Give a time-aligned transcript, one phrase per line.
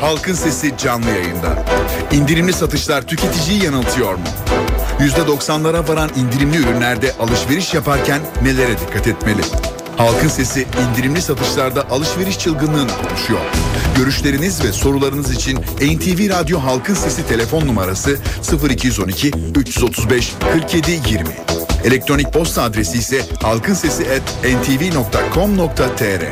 [0.00, 1.64] Halkın Sesi canlı yayında.
[2.12, 4.24] İndirimli satışlar tüketiciyi yanıltıyor mu?
[5.00, 9.42] %90'lara varan indirimli ürünlerde alışveriş yaparken nelere dikkat etmeli?
[9.96, 13.40] Halkın Sesi indirimli satışlarda alışveriş çılgınlığını konuşuyor.
[13.96, 18.18] Görüşleriniz ve sorularınız için NTV Radyo Halkın Sesi telefon numarası
[18.70, 21.02] 0212 335 47 20.
[21.84, 26.22] Elektronik posta adresi ise halkinsesi@ntv.com.tr.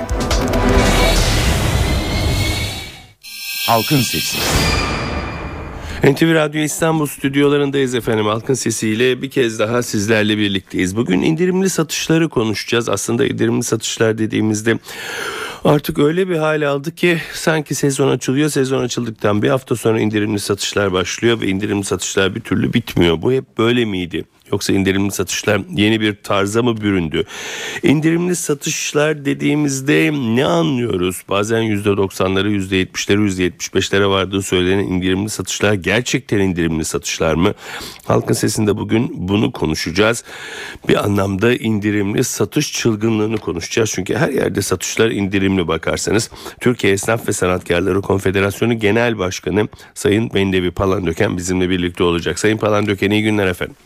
[3.66, 4.38] Halkın Sesi.
[6.04, 8.26] NTV Radyo İstanbul stüdyolarındayız efendim.
[8.26, 10.96] Halkın sesiyle bir kez daha sizlerle birlikteyiz.
[10.96, 12.89] Bugün indirimli satışları konuşacağız.
[12.89, 14.79] Aslında indirimli satışlar dediğimizde
[15.64, 18.48] Artık öyle bir hal aldı ki sanki sezon açılıyor.
[18.48, 23.22] Sezon açıldıktan bir hafta sonra indirimli satışlar başlıyor ve indirimli satışlar bir türlü bitmiyor.
[23.22, 24.25] Bu hep böyle miydi?
[24.53, 27.25] Yoksa indirimli satışlar yeni bir tarza mı büründü?
[27.82, 31.22] İndirimli satışlar dediğimizde ne anlıyoruz?
[31.29, 37.55] Bazen %90'ları, %70'leri, %75'lere vardığı söylenen indirimli satışlar gerçekten indirimli satışlar mı?
[38.05, 40.25] Halkın sesinde bugün bunu konuşacağız.
[40.89, 43.91] Bir anlamda indirimli satış çılgınlığını konuşacağız.
[43.95, 46.31] Çünkü her yerde satışlar indirimli bakarsanız.
[46.61, 52.39] Türkiye Esnaf ve Sanatkarları Konfederasyonu Genel Başkanı Sayın Bendevi Palandöken bizimle birlikte olacak.
[52.39, 53.77] Sayın Palandöken iyi günler efendim.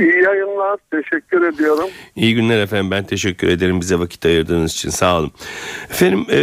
[0.00, 0.78] İyi yayınlar.
[0.90, 1.88] Teşekkür ediyorum.
[2.16, 2.90] İyi günler efendim.
[2.90, 4.90] Ben teşekkür ederim bize vakit ayırdığınız için.
[4.90, 5.32] Sağ olun.
[5.90, 6.40] Efendim e,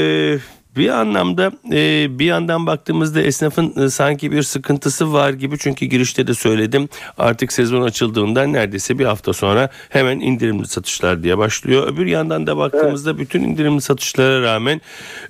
[0.78, 6.28] bir anlamda e, bir yandan baktığımızda esnafın e, sanki bir sıkıntısı var gibi çünkü girişte
[6.28, 11.94] de söyledim artık sezon açıldığında neredeyse bir hafta sonra hemen indirimli satışlar diye başlıyor.
[11.94, 13.20] Öbür yandan da baktığımızda evet.
[13.20, 14.82] bütün indirimli satışlara rağmen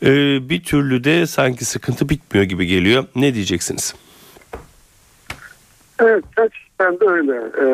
[0.04, 0.10] e,
[0.50, 3.06] bir türlü de sanki sıkıntı bitmiyor gibi geliyor.
[3.16, 3.96] Ne diyeceksiniz?
[6.00, 6.24] Evet
[6.80, 7.52] gerçekten de öyle.
[7.58, 7.68] Ee,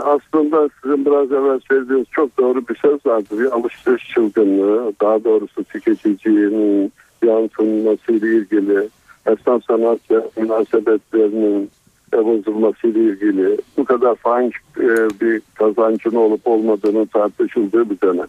[0.00, 3.38] aslında sizin biraz evvel söylediğiniz çok doğru bir söz vardır.
[3.38, 6.92] Bir alışveriş çılgınlığı, daha doğrusu tüketicinin
[7.24, 8.88] yansımasıyla ilgili,
[9.26, 11.70] esnaf sanatçı münasebetlerinin
[12.12, 18.26] bozulmasıyla ilgili bu kadar fahiş e, bir kazancın olup olmadığını tartışıldığı bir dönem.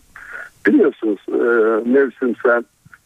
[0.68, 2.64] Biliyorsunuz e, mevsimsel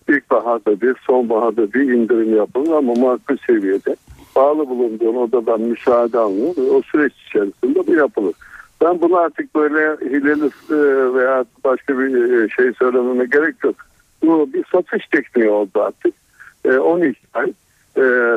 [0.10, 3.96] ilkbaharda bir, sonbaharda bir indirim yapılır ama makul seviyede
[4.36, 6.56] bağlı bulunduğun odadan müsaade alınır.
[6.72, 8.34] O süreç içerisinde bu yapılır.
[8.82, 13.76] Ben bunu artık böyle hileli e, veya başka bir e, şey söylememe gerek yok.
[14.24, 16.14] Bu bir satış tekniği oldu artık.
[16.82, 17.54] 12 e, ay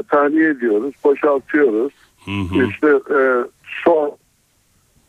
[0.03, 1.92] tahliye ediyoruz, boşaltıyoruz.
[2.25, 2.65] Hı hı.
[2.65, 3.00] İşte
[3.84, 4.16] son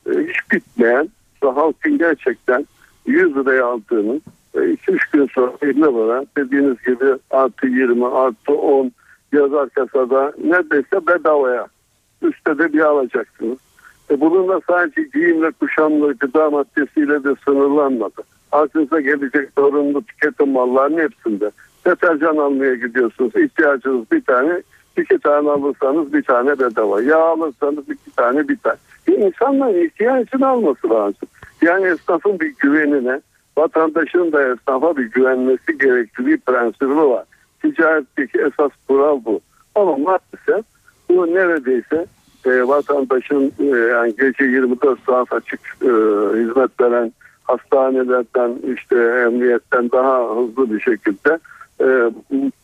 [0.06, 1.10] hiç bitmeyen
[1.44, 2.68] ve halkın gerçekten
[3.06, 4.22] 100 liraya aldığını
[4.56, 8.92] 2-3 gün sonra 50 lira dediğiniz gibi artı 20 artı 10
[9.34, 11.68] yazar kasada neredeyse bedavaya
[12.22, 13.58] üstte bir alacaksınız.
[14.12, 18.22] E bununla sadece giyimle kuşamla gıda maddesiyle de sınırlanmadı.
[18.52, 21.52] Aklınıza gelecek zorunlu tüketim mallarının hepsinde.
[21.86, 23.36] Deterjan almaya gidiyorsunuz.
[23.36, 24.62] İhtiyacınız bir tane,
[24.98, 27.02] iki tane alırsanız bir tane bedava.
[27.02, 28.78] Yağ alırsanız iki tane bir tane.
[29.08, 31.28] Bir insanların ihtiyacını alması lazım.
[31.62, 33.22] Yani esnafın bir güvenine,
[33.58, 37.26] vatandaşın da esnafa bir güvenmesi gerektiği prensibi var
[37.62, 39.42] ticaretteki esas kural bu.
[39.76, 40.66] Ama maalesef
[41.10, 42.06] bu neredeyse
[42.46, 45.88] e, vatandaşın e, yani gece 24 saat açık e,
[46.40, 47.12] hizmet veren
[47.44, 51.40] hastanelerden işte emniyetten daha hızlı bir şekilde
[51.82, 52.12] e,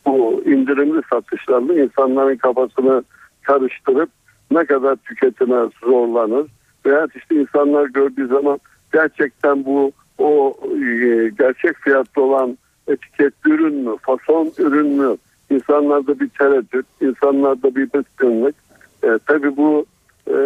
[0.06, 3.02] bu indirimli satışlarla insanların kafasını
[3.42, 4.10] karıştırıp
[4.50, 6.46] ne kadar tüketime zorlanır
[6.86, 8.58] veya işte insanlar gördüğü zaman
[8.92, 12.58] gerçekten bu o e, gerçek fiyatlı olan
[12.88, 15.16] etiketli ürün mü, fason ürün mü?
[15.50, 18.54] İnsanlarda bir tereddüt, insanlarda bir bıkkınlık.
[19.04, 19.86] E, tabii bu
[20.28, 20.36] e,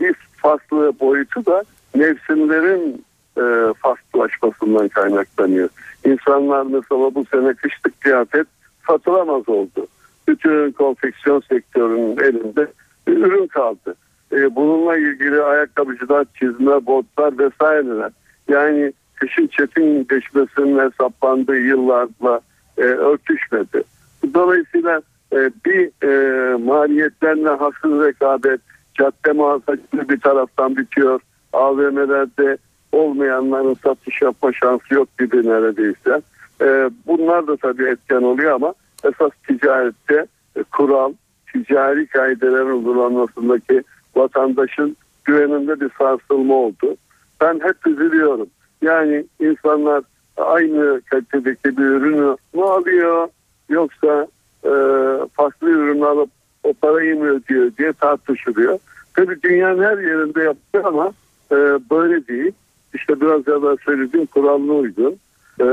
[0.00, 1.62] bir farklı boyutu da
[1.94, 3.04] mevsimlerin
[3.36, 5.68] e, farklılaşmasından kaynaklanıyor.
[6.04, 8.46] İnsanlar mesela bu sene kışlık kıyafet
[8.86, 9.86] satılamaz oldu.
[10.28, 12.66] Bütün konfeksiyon sektörünün elinde
[13.06, 13.94] bir ürün kaldı.
[14.32, 18.10] E, bununla ilgili ayakkabıcılar, çizme, botlar vesaireler.
[18.48, 22.40] Yani kışın çetin geçmesinin hesaplandığı yıllarla
[22.78, 23.82] e, örtüşmedi.
[24.34, 28.60] Dolayısıyla e, bir e, maliyetlerle haksız rekabet,
[28.94, 31.20] cadde mağazacılığı bir taraftan bitiyor.
[31.52, 32.58] AVM'lerde
[32.92, 36.22] olmayanların satış yapma şansı yok gibi neredeyse.
[36.60, 38.74] E, bunlar da tabii etken oluyor ama
[39.04, 40.26] esas ticarette
[40.56, 41.12] e, kural,
[41.52, 43.82] ticari kaidelerin uygulanmasındaki
[44.16, 46.96] vatandaşın güveninde bir sarsılma oldu.
[47.40, 48.46] Ben hep üzülüyorum.
[48.82, 50.02] Yani insanlar
[50.36, 53.28] aynı kalitedeki bir ürünü mü alıyor
[53.68, 54.26] yoksa
[54.64, 54.72] e,
[55.32, 56.30] farklı ürün alıp
[56.62, 58.78] o parayı mı ödüyor diye tartışılıyor.
[59.14, 61.12] Tabii dünyanın her yerinde yapıyor ama
[61.52, 61.56] e,
[61.90, 62.52] böyle değil.
[62.94, 65.16] İşte biraz evvel söylediğim kuralına uygun.
[65.60, 65.64] E,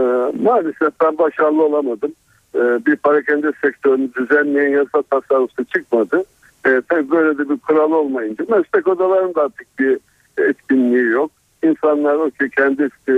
[0.43, 2.11] maalesef ben başarılı olamadım.
[2.55, 6.23] e, bir parakende sektörünü düzenleyen yasa tasarrufu çıkmadı.
[6.65, 9.99] E, tabii böyle de bir kural olmayınca meslek odalarının da artık bir
[10.37, 11.31] etkinliği yok.
[11.65, 13.17] İnsanlar o ki kendi e,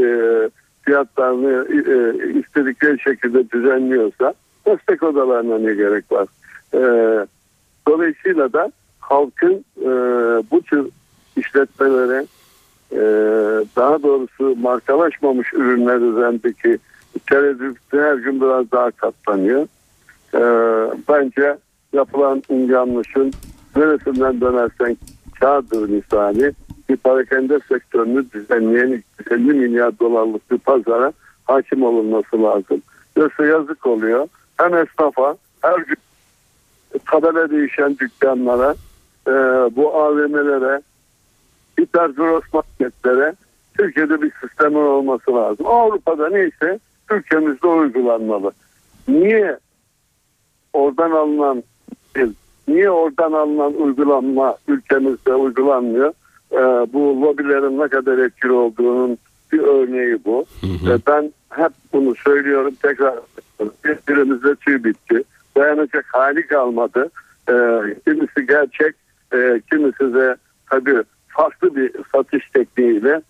[0.82, 4.34] fiyatlarını e, istedikleri şekilde düzenliyorsa
[4.66, 6.28] meslek odalarına ne gerek var?
[6.74, 6.82] E,
[7.88, 9.90] dolayısıyla da halkın e,
[10.52, 10.88] bu tür
[11.38, 12.26] işletmelere
[12.92, 13.02] e,
[13.76, 16.78] daha doğrusu markalaşmamış ürünler üzerindeki
[17.30, 19.68] tereddüt her gün biraz daha katlanıyor.
[20.34, 20.42] E,
[21.10, 21.58] bence
[21.94, 23.34] yapılan yanlışın
[23.76, 24.98] neresinden dönersen
[25.40, 26.54] kağıdır misali
[26.90, 31.14] bir parakende sektörünü düzenleyen 50 milyar dolarlık bir pazara
[31.46, 32.82] hakim olunması lazım.
[33.18, 34.28] Yoksa yazık oluyor.
[34.58, 35.98] Hem esnafa her gün
[37.06, 38.76] tabela değişen dükkanlara
[39.28, 39.32] e,
[39.76, 40.82] bu AVM'lere
[41.80, 43.34] hipergros marketlere
[43.78, 45.68] Türkiye'de bir sistemin olması lazım.
[45.68, 46.80] Avrupa'da neyse
[47.12, 48.52] ülkemizde uygulanmalı.
[49.08, 49.60] Niye
[50.74, 51.64] oradan alınan
[52.68, 56.14] niye oradan alınan uygulanma ülkemizde uygulanmıyor?
[56.52, 56.58] Ee,
[56.94, 59.18] bu lobilerin ne kadar etkili olduğunun
[59.52, 60.46] bir örneği bu.
[60.62, 61.00] Hı hı.
[61.08, 63.16] Ben hep bunu söylüyorum tekrar
[63.86, 65.24] birbirimizde tüy bitti.
[65.58, 67.10] Dayanacak hali kalmadı.
[67.50, 68.96] Ee, kimisi gerçek,
[69.34, 70.36] e, kimisi de
[70.70, 73.22] tabii farklı bir satış tekniğiyle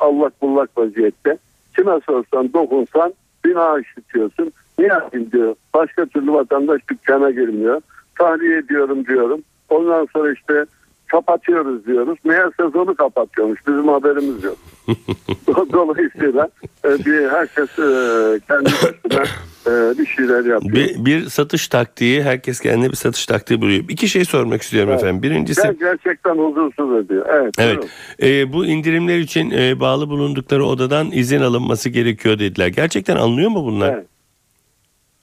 [0.00, 1.38] allak bullak vaziyette.
[1.76, 3.14] Kime sorsan dokunsan
[3.44, 4.52] bina işitiyorsun.
[4.78, 5.54] Niye diyor.
[5.74, 7.80] Başka türlü vatandaş dükkana girmiyor.
[8.18, 9.40] Tahliye ediyorum diyorum.
[9.68, 10.66] Ondan sonra işte
[11.12, 12.18] kapatıyoruz diyoruz.
[12.24, 13.66] Meğer sezonu kapatıyormuş.
[13.66, 14.56] Bizim haberimiz yok.
[15.72, 16.48] Dolayısıyla
[16.84, 19.24] e, bir herkes e, kendi başına
[19.66, 20.74] e, bir şeyler yapıyor.
[20.74, 23.84] Bir, bir satış taktiği herkes kendine bir satış taktiği buluyor.
[23.88, 25.02] İki şey sormak istiyorum evet.
[25.02, 25.22] efendim.
[25.22, 27.26] Birincisi gerçekten huzursuz ediyor.
[27.28, 27.54] Evet.
[27.58, 27.84] Evet.
[28.22, 32.68] E, bu indirimler için e, bağlı bulundukları odadan izin alınması gerekiyor dediler.
[32.68, 33.94] Gerçekten alınıyor mu bunlar?
[33.94, 34.06] Evet.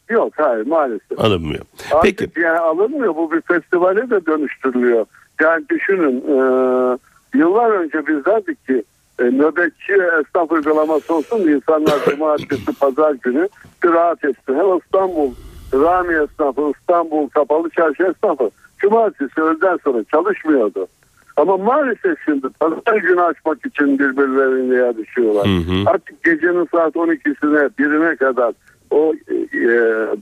[0.10, 1.20] Yok hayır maalesef.
[1.20, 1.62] Alınmıyor.
[1.92, 2.40] Artık Peki.
[2.40, 3.16] yani alınmıyor.
[3.16, 5.06] Bu bir festivale de dönüştürülüyor.
[5.40, 6.38] Yani düşünün e,
[7.38, 8.84] yıllar önce biz derdik ki
[9.20, 13.48] e, nöbetçi esnaf uygulaması olsun insanlar cumartesi pazar günü
[13.84, 14.56] bir rahat etsin.
[14.56, 15.32] Hem İstanbul
[15.74, 20.88] Rami esnafı, İstanbul kapalı çarşı esnafı cumartesi öğleden sonra çalışmıyordu.
[21.38, 25.48] Ama maalesef şimdi pazar günü açmak için birbirlerine yarışıyorlar.
[25.48, 25.90] Hı hı.
[25.90, 28.54] Artık gecenin saat 12'sine birine kadar
[28.92, 29.14] o
[29.54, 29.68] e,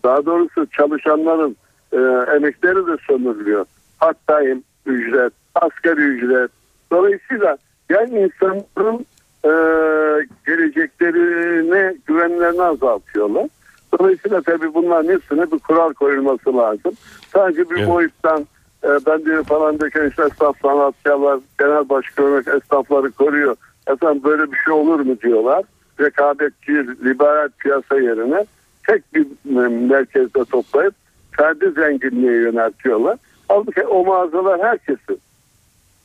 [0.03, 1.55] daha doğrusu çalışanların
[1.91, 1.97] e,
[2.35, 3.65] emekleri de sömürülüyor.
[3.97, 6.51] Hattayım, ücret, asgari ücret.
[6.92, 7.57] Dolayısıyla
[7.89, 9.06] yani insanların
[9.45, 9.51] e,
[10.45, 13.48] geleceklerine güvenlerini azaltıyorlar.
[14.00, 16.94] Dolayısıyla tabii bunların hepsine bir kural koyulması lazım.
[17.34, 17.89] Sadece bir evet.
[17.89, 18.48] boyuttan
[18.84, 23.56] e, ben diyor falan döken işte esnaf sanatkarlar genel başkanlık esnafları koruyor.
[23.88, 25.63] Efendim böyle bir şey olur mu diyorlar.
[26.00, 26.74] Rekabetçi
[27.06, 28.45] liberal piyasa yerine
[28.88, 29.28] tek bir
[29.69, 30.94] merkezde toplayıp
[31.31, 33.18] ferdi zenginliğe yöneltiyorlar.
[33.49, 35.19] Halbuki o mağazalar herkesin.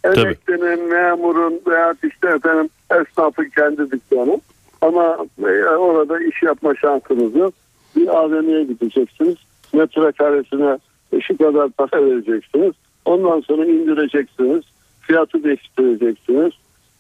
[0.05, 4.41] Emeklinin, memurun veya işte efendim esnafın kendi dükkanı.
[4.81, 7.55] Ama e, orada iş yapma şansınız yok.
[7.97, 9.37] Bir AVM'ye gideceksiniz.
[9.73, 10.79] Metrekaresine
[11.21, 12.73] şu kadar para vereceksiniz.
[13.05, 14.65] Ondan sonra indireceksiniz.
[15.01, 16.53] Fiyatı değiştireceksiniz.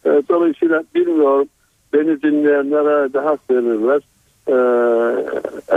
[0.04, 1.48] E, dolayısıyla bilmiyorum
[1.92, 4.02] beni dinleyenlere de hak verirler.
[4.48, 4.56] E,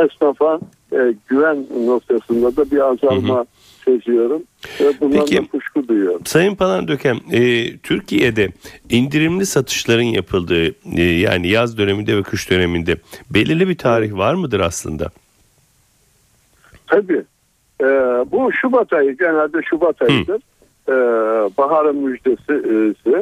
[0.04, 0.60] esnafa
[0.94, 3.46] e, güven noktasında da bir azalma hı hı
[3.86, 4.44] seziyorum.
[4.82, 6.22] Ve bundan Peki, da kuşku duyuyorum.
[6.26, 8.50] Sayın Palandöken, e, Türkiye'de
[8.90, 12.98] indirimli satışların yapıldığı e, yani yaz döneminde ve kış döneminde
[13.30, 15.10] belirli bir tarih var mıdır aslında?
[16.88, 17.24] Tabii.
[17.82, 17.86] E,
[18.32, 20.42] bu Şubat ayı genelde Şubat ayıdır.
[20.88, 20.94] E,
[21.58, 22.54] baharın müjdesi.
[22.54, 23.14] E,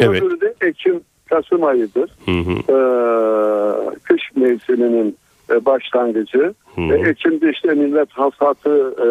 [0.00, 0.22] evet.
[0.22, 2.10] Öbürü de Ekim Kasım ayıdır.
[2.24, 2.52] Hı hı.
[2.52, 2.76] E,
[4.02, 5.16] kış mevsiminin
[5.50, 6.54] e, başlangıcı.
[6.74, 6.94] Hı hı.
[6.94, 9.06] E, Ekim'de işte millet hasatı e,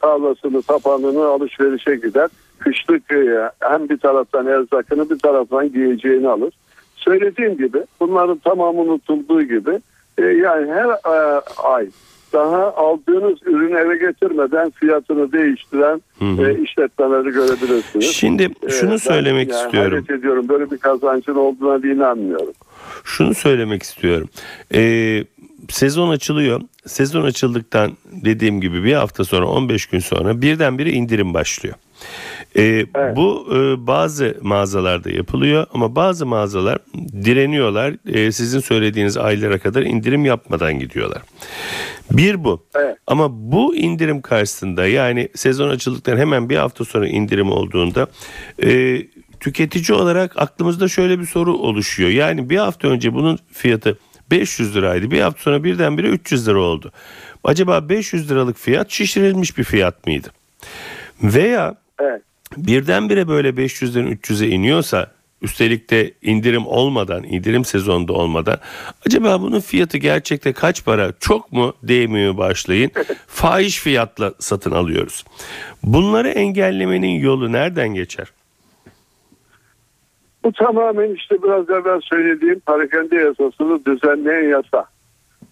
[0.00, 2.28] tarlasını, tapanını alışverişe gider.
[2.58, 6.54] Kışlık e, hem bir taraftan erzakını bir taraftan giyeceğini alır.
[6.96, 9.80] Söylediğim gibi bunların tamamı unutulduğu gibi
[10.18, 11.86] e, yani her e, ay
[12.32, 16.50] daha aldığınız ürünü eve getirmeden fiyatını değiştiren hı hı.
[16.50, 18.06] E, işletmeleri görebilirsiniz.
[18.06, 20.04] Şimdi şunu ee, söylemek yani istiyorum.
[20.18, 22.52] ediyorum böyle bir kazancın olduğuna da inanmıyorum.
[23.04, 24.28] Şunu söylemek istiyorum.
[24.74, 25.24] Ee,
[25.68, 26.60] sezon açılıyor.
[26.86, 31.74] Sezon açıldıktan dediğim gibi bir hafta sonra 15 gün sonra birdenbire indirim başlıyor.
[32.56, 32.62] Ee,
[32.94, 33.16] evet.
[33.16, 36.78] Bu e, bazı mağazalarda yapılıyor ama bazı mağazalar
[37.24, 37.94] direniyorlar.
[38.14, 41.22] E, sizin söylediğiniz aylara kadar indirim yapmadan gidiyorlar.
[42.10, 42.64] Bir bu.
[42.74, 42.96] Evet.
[43.06, 48.06] Ama bu indirim karşısında yani sezon açıldıktan hemen bir hafta sonra indirim olduğunda
[48.62, 49.02] e,
[49.40, 52.10] tüketici olarak aklımızda şöyle bir soru oluşuyor.
[52.10, 53.98] Yani bir hafta önce bunun fiyatı
[54.30, 55.10] 500 liraydı.
[55.10, 56.92] Bir hafta sonra birdenbire 300 lira oldu.
[57.44, 60.28] Acaba 500 liralık fiyat şişirilmiş bir fiyat mıydı?
[61.22, 62.22] Veya Evet.
[62.56, 65.06] birdenbire böyle 500'den 300'e iniyorsa
[65.42, 68.58] üstelik de indirim olmadan indirim sezonda olmadan
[69.06, 72.90] acaba bunun fiyatı gerçekte kaç para çok mu değmiyor başlayın
[73.26, 75.24] fahiş fiyatla satın alıyoruz.
[75.82, 78.26] Bunları engellemenin yolu nereden geçer?
[80.46, 84.84] Bu tamamen işte biraz evvel söylediğim parakende yasasını düzenleyen yasa.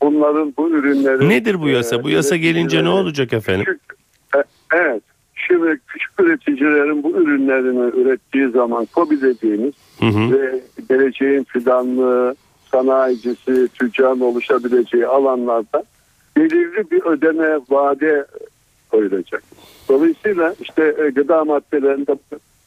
[0.02, 1.28] Bunların bu ürünleri...
[1.28, 2.04] Nedir bu yasa?
[2.04, 3.64] Bu yasa gelince ne olacak efendim?
[3.64, 3.98] Küçük,
[4.36, 5.02] e, evet.
[5.34, 10.32] Şimdi küçük üreticilerin bu ürünlerini ürettiği zaman KOBİ dediğimiz Hı hı.
[10.32, 12.34] ve geleceğin fidanlığı,
[12.72, 15.84] sanayicisi, tüccarın oluşabileceği alanlarda
[16.36, 18.26] belirli bir ödeme vade
[18.90, 19.42] koyulacak.
[19.88, 22.16] Dolayısıyla işte e, gıda maddelerinde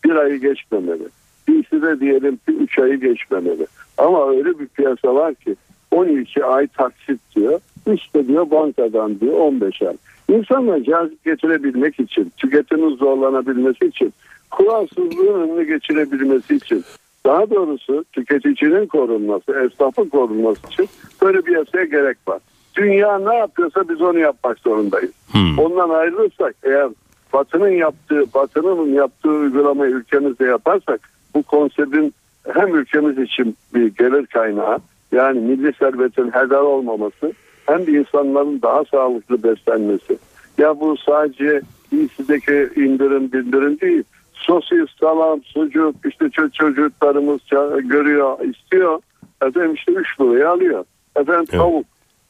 [0.05, 1.07] bir ayı geçmemeli.
[1.47, 3.67] Birisi de diyelim ki 3 ayı geçmemeli.
[3.97, 5.55] Ama öyle bir piyasa var ki
[5.91, 7.59] 12 ay taksit diyor.
[7.93, 9.97] İşte diyor bankadan diyor 15 ay.
[10.29, 14.13] İnsanlar cazip getirebilmek için, tüketimin zorlanabilmesi için,
[14.51, 16.83] kuralsızlığın önüne geçirebilmesi için,
[17.25, 20.89] daha doğrusu tüketicinin korunması, esnafın korunması için
[21.21, 22.39] böyle bir yasaya gerek var.
[22.75, 25.11] Dünya ne yapıyorsa biz onu yapmak zorundayız.
[25.31, 25.59] Hmm.
[25.59, 26.89] Ondan ayrılırsak eğer
[27.33, 32.13] Batı'nın yaptığı, Batı'nın yaptığı uygulamayı ülkemizde yaparsak bu konseptin
[32.53, 34.79] hem ülkemiz için bir gelir kaynağı
[35.11, 37.33] yani milli servetin heder olmaması
[37.65, 40.17] hem de insanların daha sağlıklı beslenmesi.
[40.57, 44.03] Ya bu sadece iyisindeki indirim bildirim değil.
[44.33, 47.39] Sosis, salam, sucuk işte ço- çocuklarımız
[47.87, 48.99] görüyor, istiyor.
[49.41, 50.85] Efendim işte 3 liraya alıyor.
[51.15, 51.61] Efendim Evet.
[51.61, 51.85] tavuk.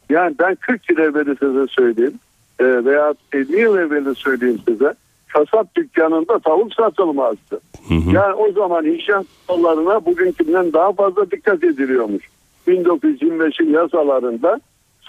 [0.10, 2.20] Yani ben 40 yıl evveli size söyleyeyim
[2.60, 4.94] e, veya 50 yıl evveli söyleyeyim size
[5.34, 7.60] kasap dükkanında tavuk satılmazdı.
[7.88, 8.12] Hı hı.
[8.12, 12.30] Yani o zaman inşaat yollarına bugünkünden daha fazla dikkat ediliyormuş.
[12.68, 14.60] 1925'in yasalarında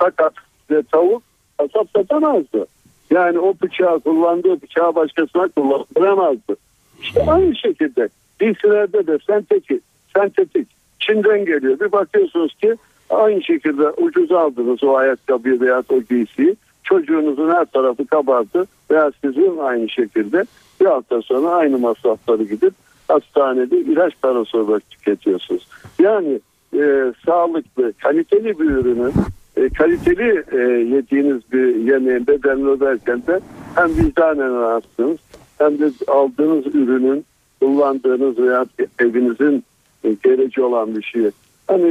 [0.01, 0.33] sakat
[0.71, 1.23] ve tavuk
[1.59, 2.67] kasap satamazdı.
[3.11, 6.57] Yani o bıçağı kullandığı bıçağı başkasına kullandıramazdı.
[7.03, 8.09] İşte aynı şekilde
[8.41, 9.83] giysilerde de sentetik,
[10.17, 10.69] sentetik
[11.01, 11.81] Çin'den geliyor.
[11.81, 12.75] Bir bakıyorsunuz ki
[13.11, 16.57] aynı şekilde ucuz aldınız o ayakkabıyı veya o giysiyi.
[16.85, 20.45] Çocuğunuzun her tarafı kabardı veya sizin aynı şekilde
[20.81, 22.75] bir hafta sonra aynı masrafları gidip
[23.09, 25.69] hastanede ilaç parası olarak tüketiyorsunuz.
[25.99, 26.41] Yani
[26.75, 29.13] e, sağlıklı, kaliteli bir ürünün
[29.57, 30.57] e, kaliteli e,
[30.97, 33.41] yediğiniz bir yemeğin bedelini öderken de
[33.75, 35.19] hem vicdanen rahatsınız
[35.59, 37.25] hem de aldığınız ürünün
[37.61, 38.67] kullandığınız veya
[38.99, 39.65] evinizin
[40.05, 41.31] e, geleceği olan bir şey.
[41.69, 41.89] Hani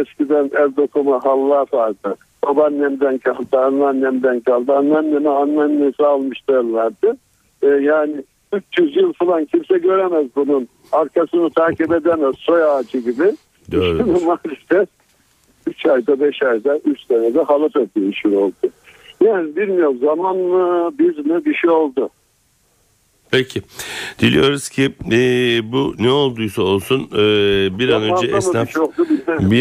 [0.00, 2.16] eskiden el dokuma hallar vardı.
[2.44, 4.72] Babaannemden kaldı, anneannemden kaldı.
[4.72, 7.12] Anneanneme anneannesi almış derlerdi.
[7.62, 10.68] E, yani 300 yıl falan kimse göremez bunun.
[10.92, 13.32] Arkasını takip edemez soy ağacı gibi.
[13.72, 13.98] Doğru.
[13.98, 14.88] Şimdi maalesef
[15.66, 18.72] 3 ayda 5 ayda 3 senede halı takıyor işin oldu.
[19.24, 22.10] Yani bilmiyorum zaman mı biz mi bir şey oldu.
[23.30, 23.62] Peki.
[24.18, 25.18] Diliyoruz ki e,
[25.72, 27.18] bu ne olduysa olsun e,
[27.78, 28.72] bir an Zamanla önce esnaf bir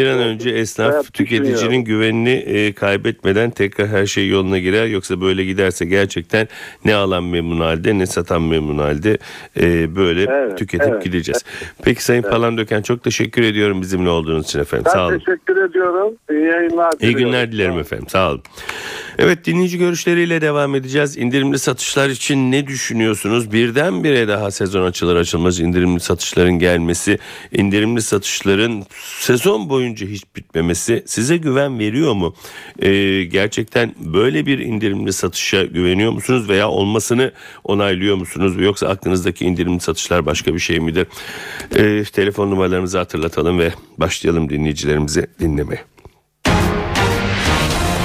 [0.03, 4.85] şey an önce esnaf tüketicinin güvenini e, kaybetmeden tekrar her şey yoluna girer.
[4.87, 6.47] Yoksa böyle giderse gerçekten
[6.85, 9.17] ne alan memnun halde ne satan memnun halde
[9.59, 11.03] e, böyle Evet, tüketip evet.
[11.03, 11.43] gideceğiz.
[11.83, 14.85] Peki Sayın Palandöken çok teşekkür ediyorum bizimle olduğunuz için efendim.
[14.85, 15.19] Ben Sağ olun.
[15.19, 16.15] teşekkür ediyorum.
[16.31, 18.07] İyi yayınlar İyi günler dilerim efendim.
[18.09, 18.41] Sağ olun.
[19.19, 21.17] Evet dinleyici görüşleriyle devam edeceğiz.
[21.17, 23.51] İndirimli satışlar için ne düşünüyorsunuz?
[23.51, 27.19] Birdenbire daha sezon açılır açılmaz indirimli satışların gelmesi,
[27.51, 28.85] indirimli satışların
[29.19, 32.35] sezon boyunca hiç bitmemesi size güven veriyor mu?
[32.79, 37.31] Ee, gerçekten böyle bir indirimli satışa güveniyor musunuz veya olmasını
[37.63, 38.53] onaylıyor musunuz?
[38.59, 41.07] Yoksa aklınızdaki indirimli satışlar başka bir şey midir?
[41.75, 45.96] Ee, telefon numaralarımızı hatırlatalım ve başlayalım dinleyicilerimizi dinlemeye.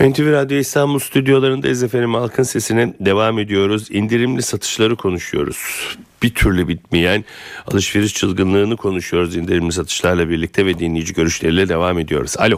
[0.00, 2.14] NTV Radyo İstanbul stüdyolarındayız efendim.
[2.14, 3.90] Halkın sesine devam ediyoruz.
[3.90, 5.88] İndirimli satışları konuşuyoruz.
[6.22, 7.24] Bir türlü bitmeyen
[7.66, 12.36] alışveriş çılgınlığını konuşuyoruz indirimli satışlarla birlikte ve dinleyici görüşleriyle devam ediyoruz.
[12.38, 12.56] Alo.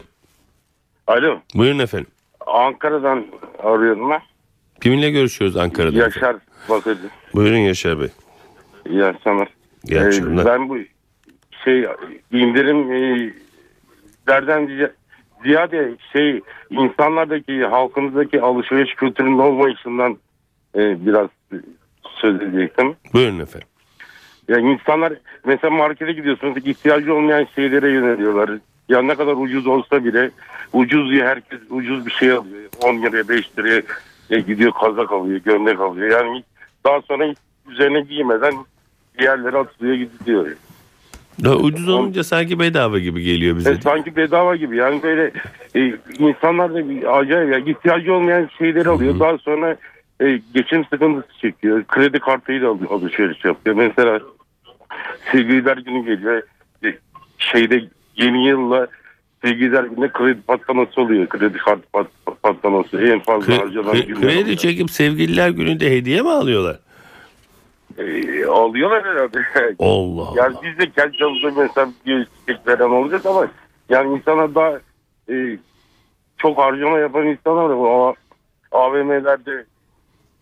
[1.07, 2.07] Alo, Buyurun efendim.
[2.47, 3.27] Ankara'dan
[3.63, 4.21] arıyorum ben.
[4.83, 5.99] Kiminle görüşüyoruz Ankara'da?
[5.99, 6.13] efendim?
[6.15, 6.37] Yaşar
[6.69, 7.01] Bakıcı.
[7.35, 8.09] Buyurun Yaşar Bey.
[8.91, 9.49] İyi akşamlar.
[9.89, 10.43] İyi akşamlar.
[10.43, 10.77] Ee, ben bu
[11.65, 11.87] şey
[12.33, 13.33] indirim e,
[14.29, 14.91] derden ziy-
[15.43, 20.19] ziyade şey insanlardaki halkımızdaki alışveriş kültürünün olmayışından
[20.75, 21.29] e, biraz
[22.21, 22.97] söz edecektim.
[23.13, 23.69] Buyurun efendim.
[24.49, 25.13] Yani insanlar
[25.45, 28.51] mesela markete gidiyorsunuz ihtiyacı olmayan şeylere yöneliyorlar.
[28.89, 30.31] Ya ne kadar ucuz olsa bile
[30.73, 32.71] ucuz diye herkes ucuz bir şey alıyor.
[32.83, 33.83] 10 liraya 5 liraya
[34.31, 36.11] e, gidiyor kazak alıyor, gömlek alıyor.
[36.11, 36.45] Yani
[36.85, 37.35] daha sonra
[37.71, 38.55] üzerine giymeden
[39.19, 40.57] diğerleri atılıyor gidiyor.
[41.45, 43.71] Daha ucuz olunca sanki bedava gibi geliyor bize.
[43.71, 45.31] E, sanki bedava gibi yani böyle
[45.77, 49.21] e, insanlar da bir acayip ya ihtiyacı olmayan şeyleri alıyor.
[49.21, 49.77] Daha sonra
[50.21, 51.85] e, geçim sıkıntısı çekiyor.
[51.85, 53.77] Kredi kartıyla alıyor, alışveriş yapıyor.
[53.77, 54.21] Mesela
[55.33, 56.43] sevgililer günü geliyor.
[56.85, 56.95] E,
[57.39, 57.85] şeyde
[58.17, 58.87] yeni yılla
[59.45, 61.27] sevgililer günü kredi patlaması oluyor.
[61.29, 62.07] Kredi kartı pat,
[62.43, 64.57] patlaması en fazla Kre- harcanan kre- günler kredi oluyor.
[64.57, 66.79] çekip sevgililer gününde hediye mi alıyorlar?
[67.99, 68.05] E,
[69.05, 69.39] herhalde.
[69.79, 70.33] Allah Allah.
[70.37, 73.49] Yani biz de kendi çalıştığımız mesela bir çiçek veren olacak ama
[73.89, 74.81] yani insana daha
[75.31, 75.59] e,
[76.39, 77.75] çok harcama yapan insanlar var.
[77.75, 78.15] O
[78.73, 79.65] AVM'lerde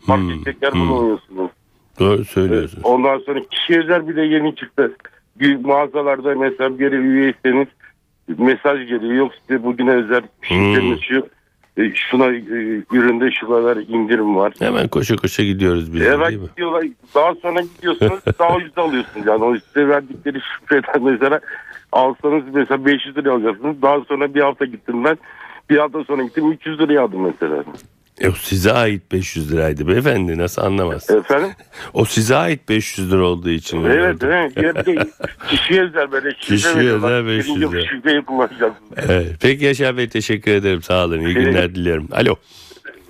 [0.06, 0.88] farklı Hmm, hmm.
[0.88, 1.50] bulunuyorsunuz.
[1.98, 2.82] Doğru söylüyorsun.
[2.82, 4.96] Ondan sonra kişi özel bile yeni çıktı.
[5.36, 7.68] Büyük mağazalarda mesela bir yere üyeyseniz
[8.38, 9.12] mesaj geliyor.
[9.12, 11.26] Yok size bugüne özel şeyleriniz şu.
[11.80, 12.40] E, şuna e,
[12.92, 14.52] üründe şu kadar indirim var.
[14.58, 16.48] Hemen koşa koşa gidiyoruz biz Evet değil mi?
[16.48, 16.84] gidiyorlar.
[17.14, 19.26] Daha sonra gidiyorsunuz daha ucuz alıyorsunuz.
[19.26, 21.40] Yani o size verdikleri şifreden mesela
[21.92, 23.82] alsanız mesela 500 liraya alacaksınız.
[23.82, 25.18] Daha sonra bir hafta gittim ben.
[25.70, 27.64] Bir hafta sonra gittim 300 liraya aldım mesela.
[28.20, 31.10] E, o size ait 500 liraydı beyefendi nasıl anlamaz?
[31.10, 31.50] Efendim?
[31.94, 33.84] O size ait 500 lira olduğu için.
[33.84, 34.86] Evet, evet.
[35.48, 37.82] Kişiye özel böyle Kişiye özel 500 Birinci lira.
[37.86, 38.92] şifreyi kullanacaksınız.
[39.08, 39.32] Evet.
[39.42, 42.08] Peki Yaşar Bey teşekkür ederim sağ olun iyi günler diliyorum.
[42.12, 42.34] Alo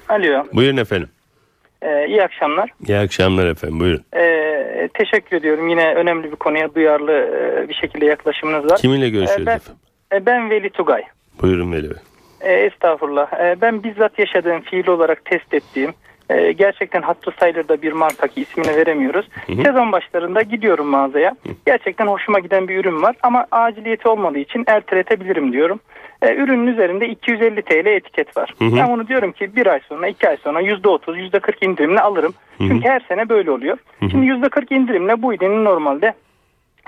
[0.09, 1.09] Alo, buyurun efendim.
[1.83, 2.71] e, iyi akşamlar.
[2.89, 4.05] İyi akşamlar efendim buyurun.
[4.17, 5.69] E, teşekkür ediyorum.
[5.69, 8.79] Yine önemli bir konuya duyarlı e, bir şekilde yaklaşımınız var.
[8.79, 9.81] Kiminle görüşüyoruz E, ben, efendim?
[10.15, 11.03] e, ben Veli Tugay.
[11.43, 11.97] Buyurun Veli Bey.
[12.41, 13.33] E, estağfurullah.
[13.33, 15.95] E, ben bizzat yaşadığım, fiil olarak test ettiğim,
[16.31, 19.29] e, gerçekten hatırı sayılır da bir marka ki ismini veremiyoruz.
[19.65, 21.37] Sezon başlarında gidiyorum mağazaya.
[21.67, 25.81] Gerçekten hoşuma giden bir ürün var ama aciliyeti olmadığı için erteletebilirim diyorum.
[26.23, 28.55] E, ürünün üzerinde 250 TL etiket var.
[28.61, 32.35] Ben bunu diyorum ki bir ay sonra, iki ay sonra %30, %40 indirimle alırım.
[32.59, 33.79] Çünkü her sene böyle oluyor.
[34.11, 36.15] Şimdi %40 indirimle bu ürünün normalde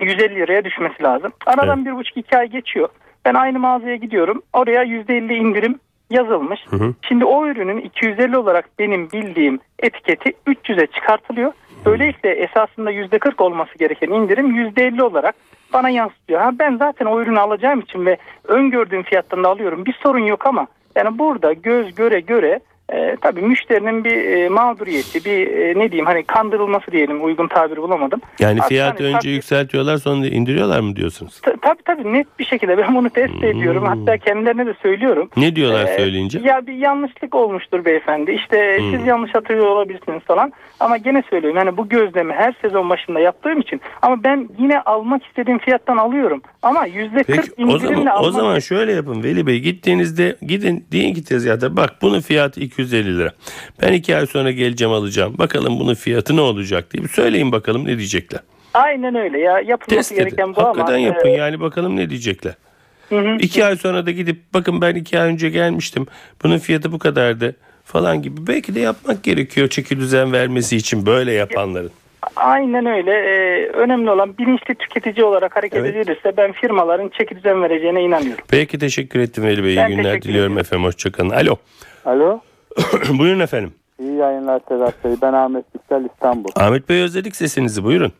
[0.01, 1.33] 150 liraya düşmesi lazım.
[1.47, 2.89] Aradan bir buçuk iki ay geçiyor.
[3.25, 4.43] Ben aynı mağazaya gidiyorum.
[4.53, 5.79] Oraya %50 indirim
[6.11, 6.61] yazılmış.
[7.09, 11.53] Şimdi o ürünün 250 olarak benim bildiğim etiketi 300'e çıkartılıyor.
[11.87, 15.35] Böylelikle esasında %40 olması gereken indirim %50 olarak
[15.73, 16.41] bana yansıtıyor.
[16.41, 18.17] Ha ben zaten o ürünü alacağım için ve
[18.49, 19.85] öngördüğüm fiyattan da alıyorum.
[19.85, 22.61] Bir sorun yok ama yani burada göz göre göre
[22.95, 27.77] e, tabii müşterinin bir e, mağduriyeti, bir e, ne diyeyim hani kandırılması diyelim uygun tabir
[27.77, 28.21] bulamadım.
[28.39, 31.41] Yani fiyatı hani önce tabii- yükseltiyorlar sonra indiriyorlar mı diyorsunuz?
[31.41, 33.85] Ta- Tabii tabii net bir şekilde ben bunu test ediyorum.
[33.85, 35.29] Hatta kendilerine de söylüyorum.
[35.37, 36.39] Ne diyorlar Ee, söyleyince?
[36.45, 38.33] Ya bir yanlışlık olmuştur beyefendi.
[38.33, 40.53] İşte siz yanlış hatırlıyor olabilirsiniz falan.
[40.81, 45.27] Ama gene söylüyorum yani bu gözlemi her sezon başında yaptığım için ama ben yine almak
[45.27, 46.43] istediğim fiyattan alıyorum.
[46.63, 51.15] Ama yüzde kırk o indirimle o almak zaman şöyle yapın Veli Bey gittiğinizde gidin deyin
[51.15, 53.33] ki tezgahta bak bunun fiyatı 250 lira.
[53.83, 55.35] Ben iki ay sonra geleceğim alacağım.
[55.39, 58.41] Bakalım bunun fiyatı ne olacak diye bir söyleyin bakalım ne diyecekler.
[58.75, 60.21] Aynen öyle ya yapılması Test edin.
[60.25, 62.55] gereken bu Hakikaten ama yapın e, yani bakalım ne diyecekler.
[63.09, 63.37] hı hı.
[63.41, 66.07] İki ay sonra da gidip bakın ben iki ay önce gelmiştim.
[66.45, 68.47] Bunun fiyatı bu kadardı falan gibi.
[68.47, 71.91] Belki de yapmak gerekiyor çeki düzen vermesi için böyle yapanların.
[72.37, 73.11] Aynen öyle.
[73.11, 75.97] Ee, önemli olan bilinçli tüketici olarak hareket Evet.
[75.97, 78.45] edilirse ben firmaların çeki düzen vereceğine inanıyorum.
[78.49, 79.71] Peki teşekkür ettim Veli Bey.
[79.75, 80.85] İyi Ben günler diliyorum efendim.
[80.85, 81.31] Hoşçakalın.
[81.31, 81.57] Alo.
[82.05, 82.41] Alo.
[83.19, 83.73] Buyurun efendim.
[83.99, 85.17] İyi yayınlar Sedat Bey.
[85.23, 86.51] Ben Ahmet Yüksel İstanbul.
[86.57, 88.13] Ahmet Bey özledik sesinizi buyurun.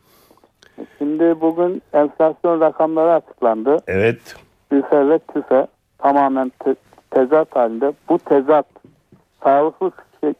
[0.97, 3.77] Şimdi bugün enflasyon rakamları açıklandı.
[3.87, 4.35] Evet.
[4.69, 6.75] TÜFE ve TÜFE tamamen te-
[7.11, 7.93] tezat halinde.
[8.09, 8.65] Bu tezat
[9.43, 9.91] sağlıklı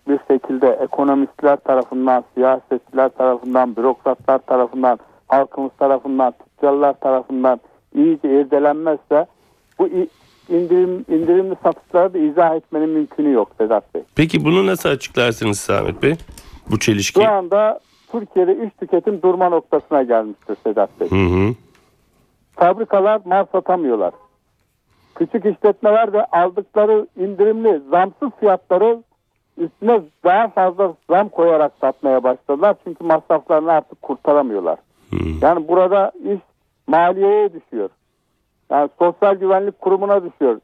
[0.07, 7.59] bir şekilde ekonomistler tarafından, siyasetçiler tarafından, bürokratlar tarafından, halkımız tarafından, tüccarlar tarafından
[7.95, 9.25] iyice irdelenmezse
[9.79, 9.89] bu
[10.49, 14.01] indirim, indirimli satışları da izah etmenin mümkünü yok Sedat Bey.
[14.15, 16.15] Peki bunu nasıl açıklarsınız Ahmet Bey?
[16.71, 17.21] Bu çelişki.
[17.21, 17.79] Şu anda
[18.11, 21.09] Türkiye'de iş tüketim durma noktasına gelmiştir Sedat Bey.
[21.09, 21.53] Hı hı.
[22.51, 24.13] Fabrikalar mal satamıyorlar.
[25.15, 29.03] Küçük işletmeler de aldıkları indirimli zamsız fiyatları
[29.57, 32.75] üstüne daha fazla zam koyarak satmaya başladılar.
[32.83, 34.77] Çünkü masraflarını artık kurtaramıyorlar.
[35.41, 36.39] Yani burada iş
[36.87, 37.89] maliyeye düşüyor.
[38.73, 40.59] Yani sosyal güvenlik kurumuna düşüyor.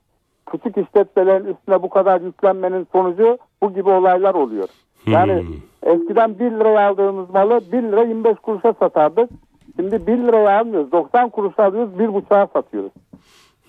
[0.46, 4.68] Küçük işletmelerin üstüne bu kadar yüklenmenin sonucu bu gibi olaylar oluyor.
[5.08, 5.46] Yani
[5.84, 9.30] eskiden 1 liraya aldığımız malı 1 lira 25 kuruşa satardık.
[9.76, 10.92] Şimdi 1 liraya almıyoruz.
[10.92, 12.92] 90 kuruş alıyoruz 1,5'a satıyoruz.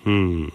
[0.04, 0.46] Hmm.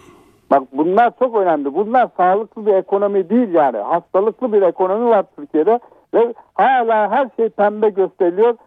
[0.52, 1.74] Bak bunlar çok önemli.
[1.74, 3.78] Bunlar sağlıklı bir ekonomi değil yani.
[3.78, 5.80] Hastalıklı bir ekonomi var Türkiye'de.
[6.14, 8.58] Ve hala her şey pembe gösteriliyor.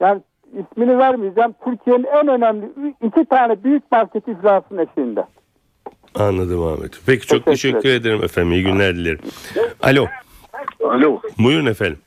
[0.00, 0.20] Yani
[0.52, 1.54] ismini vermeyeceğim.
[1.64, 2.66] Türkiye'nin en önemli
[3.06, 5.24] iki tane büyük market iflasının eşiğinde.
[6.14, 7.00] Anladım Ahmet.
[7.06, 8.52] Peki çok Teşekkür teşekkür ederim efendim.
[8.52, 9.18] İyi günler dilerim.
[9.82, 10.06] Alo.
[10.84, 11.20] Alo.
[11.38, 11.98] Buyurun efendim.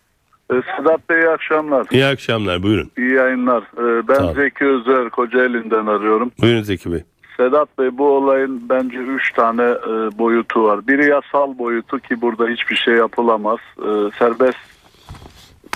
[0.51, 1.87] Ee, Sedat Bey iyi akşamlar.
[1.91, 2.63] İyi akşamlar.
[2.63, 2.91] Buyurun.
[2.97, 3.63] İyi yayınlar.
[3.63, 4.33] Ee, Ben olun.
[4.33, 6.31] Zeki Özer Kocaeli'nden arıyorum.
[6.41, 7.03] Buyurun Zeki Bey.
[7.37, 10.87] Sedat Bey bu olayın bence üç tane e, boyutu var.
[10.87, 13.59] Biri yasal boyutu ki burada hiçbir şey yapılamaz.
[13.79, 14.57] E, serbest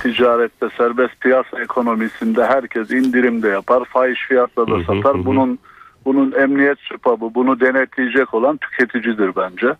[0.02, 5.26] ticarette, serbest piyasa ekonomisinde herkes indirim de yapar, fahiş fiyatla da satar.
[5.26, 5.60] Bunun
[6.06, 9.76] bunun emniyet süpabı, bunu denetleyecek olan tüketicidir bence.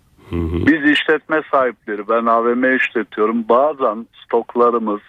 [0.68, 3.50] Biz işletme sahipleri, ben AVM işletiyorum.
[3.50, 5.02] Bazen stoklarımız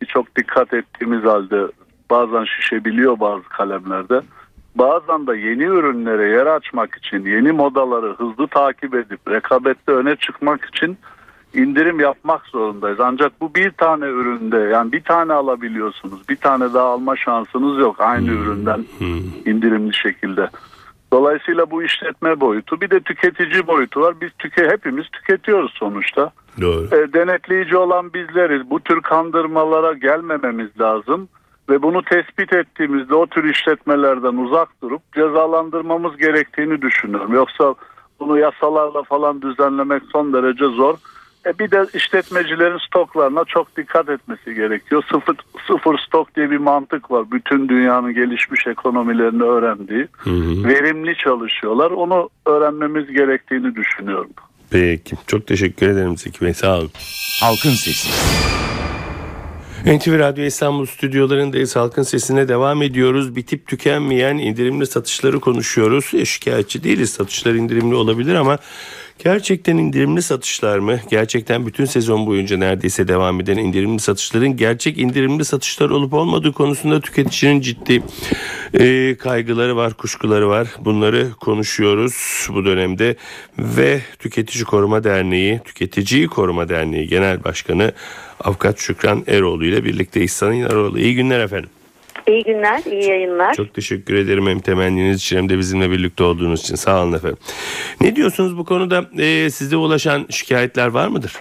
[0.00, 1.66] ki çok dikkat ettiğimiz halde
[2.10, 4.20] bazen şişebiliyor bazı kalemlerde.
[4.74, 10.64] Bazen de yeni ürünlere yer açmak için, yeni modaları hızlı takip edip rekabette öne çıkmak
[10.64, 10.98] için
[11.54, 13.00] indirim yapmak zorundayız.
[13.00, 16.28] Ancak bu bir tane üründe yani bir tane alabiliyorsunuz.
[16.28, 18.84] Bir tane daha alma şansınız yok aynı üründen
[19.46, 20.48] indirimli şekilde.
[21.12, 24.14] Dolayısıyla bu işletme boyutu bir de tüketici boyutu var.
[24.20, 26.32] Biz tüke hepimiz tüketiyoruz sonuçta.
[26.60, 26.84] Doğru.
[26.84, 28.70] E, denetleyici olan bizleriz.
[28.70, 31.28] Bu tür kandırmalara gelmememiz lazım
[31.70, 37.34] ve bunu tespit ettiğimizde o tür işletmelerden uzak durup cezalandırmamız gerektiğini düşünüyorum.
[37.34, 37.74] Yoksa
[38.20, 40.94] bunu yasalarla falan düzenlemek son derece zor.
[41.46, 45.02] E bir de işletmecilerin stoklarına çok dikkat etmesi gerekiyor.
[45.12, 47.30] Sıfır, sıfır stok diye bir mantık var.
[47.32, 50.08] Bütün dünyanın gelişmiş ekonomilerini öğrendiği.
[50.64, 51.90] Verimli çalışıyorlar.
[51.90, 54.30] Onu öğrenmemiz gerektiğini düşünüyorum.
[54.70, 55.16] Peki.
[55.26, 56.54] Çok teşekkür ederim Zeki Bey.
[56.54, 56.90] Sağ olun.
[57.40, 58.08] Halkın Sesi.
[59.86, 61.76] NTV Radyo İstanbul stüdyolarındayız.
[61.76, 63.36] Halkın sesine devam ediyoruz.
[63.36, 66.10] Bitip tükenmeyen indirimli satışları konuşuyoruz.
[66.14, 67.10] E, şikayetçi değiliz.
[67.10, 68.58] Satışlar indirimli olabilir ama
[69.24, 71.00] gerçekten indirimli satışlar mı?
[71.10, 77.00] Gerçekten bütün sezon boyunca neredeyse devam eden indirimli satışların gerçek indirimli satışlar olup olmadığı konusunda
[77.00, 78.02] tüketicinin ciddi
[78.74, 80.68] e, kaygıları var, kuşkuları var.
[80.80, 83.16] Bunları konuşuyoruz bu dönemde
[83.58, 87.92] ve Tüketici Koruma Derneği, Tüketiciyi Koruma Derneği Genel Başkanı
[88.40, 90.98] Avukat Şükran Eroğlu ile birlikte Sayın Eroğlu.
[90.98, 91.70] İyi günler efendim.
[92.30, 93.54] İyi günler, iyi yayınlar.
[93.54, 96.74] Çok teşekkür ederim hem temenniniz için hem de bizimle birlikte olduğunuz için.
[96.74, 97.38] Sağ olun efendim.
[98.00, 99.04] Ne diyorsunuz bu konuda?
[99.18, 101.32] Ee, size ulaşan şikayetler var mıdır?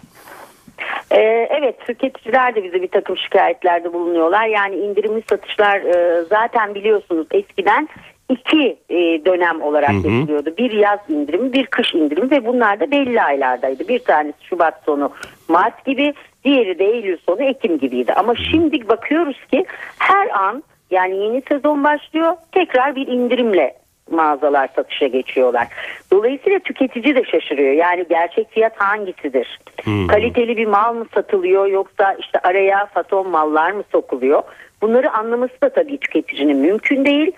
[1.11, 4.47] Ee, evet, tüketiciler de bize bir takım şikayetlerde bulunuyorlar.
[4.47, 7.89] Yani indirimli satışlar e, zaten biliyorsunuz eskiden
[8.29, 10.53] iki e, dönem olarak yapılıyordu.
[10.57, 13.87] Bir yaz indirimi, bir kış indirimi ve bunlar da belli aylardaydı.
[13.87, 15.11] Bir tanesi Şubat sonu
[15.47, 16.13] Mart gibi,
[16.45, 18.13] diğeri de Eylül sonu Ekim gibiydi.
[18.13, 19.65] Ama şimdi bakıyoruz ki
[19.99, 23.73] her an yani yeni sezon başlıyor tekrar bir indirimle
[24.11, 25.67] mağazalar satışa geçiyorlar.
[26.11, 27.71] Dolayısıyla tüketici de şaşırıyor.
[27.71, 29.59] Yani gerçek fiyat hangisidir?
[30.07, 34.43] Kaliteli bir mal mı satılıyor yoksa işte araya fason mallar mı sokuluyor?
[34.81, 37.31] Bunları anlaması da tabii tüketicinin mümkün değil.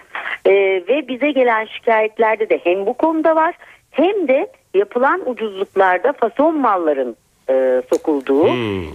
[0.46, 0.52] Ee,
[0.90, 3.56] ve bize gelen şikayetlerde de hem bu konuda var
[3.92, 7.16] hem de yapılan ucuzluklarda fason malların
[7.50, 8.48] e, sokulduğu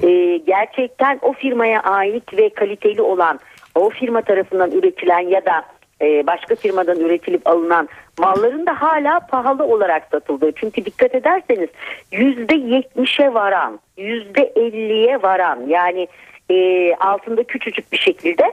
[0.08, 3.40] e, gerçekten o firmaya ait ve kaliteli olan
[3.76, 5.64] o firma tarafından üretilen ya da
[6.02, 10.52] e, başka firmadan üretilip alınan malların da hala pahalı olarak satıldığı.
[10.52, 11.68] Çünkü dikkat ederseniz
[12.12, 16.08] yüzde yetmişe varan, yüzde elliye varan yani
[16.50, 18.44] e, altında küçücük bir şekilde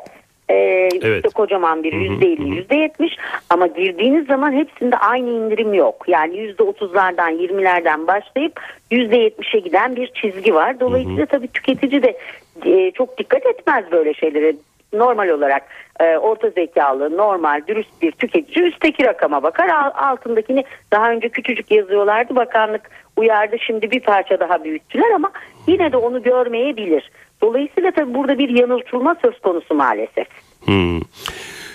[0.50, 1.04] e, Evet.
[1.04, 3.18] üstte kocaman bir yüzde elli, yüzde yetmiş
[3.50, 6.06] ama girdiğiniz zaman hepsinde aynı indirim yok.
[6.08, 8.60] Yani yüzde otuzlardan, yirmilerden başlayıp
[8.92, 10.80] yüzde yetmişe giden bir çizgi var.
[10.80, 12.18] Dolayısıyla tabii tüketici de
[12.66, 14.54] e, çok dikkat etmez böyle şeylere.
[14.94, 15.64] Normal olarak
[16.00, 19.68] e, orta zekalı, normal, dürüst bir tüketici üstteki rakama bakar.
[19.68, 22.36] Al- Altındakini daha önce küçücük yazıyorlardı.
[22.36, 22.82] Bakanlık
[23.18, 23.56] uyardı.
[23.60, 25.32] Şimdi bir parça daha büyüttüler ama
[25.68, 27.12] yine de onu görmeyebilir.
[27.42, 30.28] Dolayısıyla tabii burada bir yanıltılma söz konusu maalesef.
[30.66, 30.98] Hmm.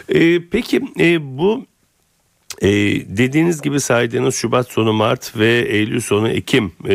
[0.09, 1.65] Ee, peki e, bu
[2.63, 2.69] e,
[3.19, 6.91] dediğiniz gibi saydığınız Şubat sonu Mart ve Eylül sonu Ekim e,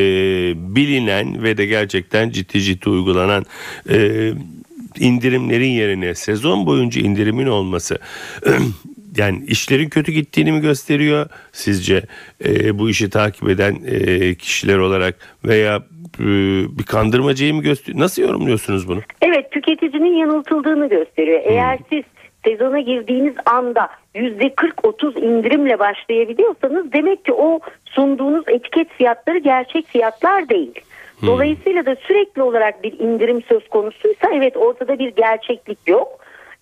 [0.76, 3.46] bilinen ve de gerçekten ciddi ciddi uygulanan
[3.90, 4.30] e,
[5.00, 8.00] indirimlerin yerine sezon boyunca indirimin olması
[9.18, 12.04] yani işlerin kötü gittiğini mi gösteriyor sizce
[12.46, 15.76] e, bu işi takip eden e, kişiler olarak veya
[16.20, 16.26] e,
[16.80, 18.04] bir kandırmacıyı mı gösteriyor?
[18.04, 19.00] Nasıl yorumluyorsunuz bunu?
[19.22, 21.42] Evet tüketicinin yanıltıldığını gösteriyor.
[21.44, 22.04] Eğer siz
[22.46, 30.50] sezona girdiğiniz anda yüzde 40-30 indirimle başlayabiliyorsanız demek ki o sunduğunuz etiket fiyatları gerçek fiyatlar
[30.50, 30.74] değil.
[31.28, 36.08] Dolayısıyla da sürekli olarak bir indirim söz konusuysa evet ortada bir gerçeklik yok.